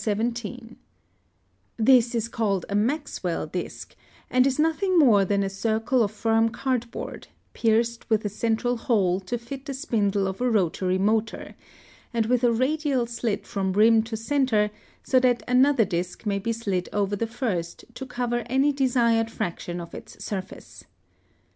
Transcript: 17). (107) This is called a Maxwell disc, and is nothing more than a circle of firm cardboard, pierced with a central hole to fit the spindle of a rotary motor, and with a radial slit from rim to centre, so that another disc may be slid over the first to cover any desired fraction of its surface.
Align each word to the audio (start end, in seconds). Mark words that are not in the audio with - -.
17). 0.03 0.51
(107) 0.51 0.79
This 1.85 2.15
is 2.15 2.27
called 2.27 2.65
a 2.69 2.73
Maxwell 2.73 3.45
disc, 3.45 3.95
and 4.31 4.47
is 4.47 4.57
nothing 4.57 4.97
more 4.97 5.23
than 5.23 5.43
a 5.43 5.47
circle 5.47 6.01
of 6.01 6.09
firm 6.09 6.49
cardboard, 6.49 7.27
pierced 7.53 8.09
with 8.09 8.25
a 8.25 8.27
central 8.27 8.77
hole 8.77 9.19
to 9.19 9.37
fit 9.37 9.63
the 9.65 9.75
spindle 9.75 10.25
of 10.25 10.41
a 10.41 10.49
rotary 10.49 10.97
motor, 10.97 11.53
and 12.15 12.25
with 12.25 12.43
a 12.43 12.51
radial 12.51 13.05
slit 13.05 13.45
from 13.45 13.73
rim 13.73 14.01
to 14.01 14.17
centre, 14.17 14.71
so 15.03 15.19
that 15.19 15.43
another 15.47 15.85
disc 15.85 16.25
may 16.25 16.39
be 16.39 16.51
slid 16.51 16.89
over 16.91 17.15
the 17.15 17.27
first 17.27 17.85
to 17.93 18.03
cover 18.07 18.41
any 18.49 18.71
desired 18.73 19.29
fraction 19.29 19.79
of 19.79 19.93
its 19.93 20.25
surface. 20.25 20.83